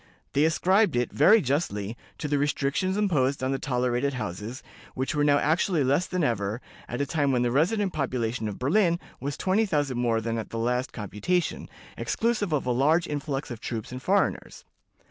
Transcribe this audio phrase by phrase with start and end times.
[0.33, 4.63] They ascribed it, very justly, to the restrictions imposed on the tolerated houses,
[4.95, 8.57] which were now actually less than ever, at a time when the resident population of
[8.57, 11.69] Berlin was twenty thousand more than at the last computation,
[11.99, 14.65] exclusive of a large influx of troops and foreigners.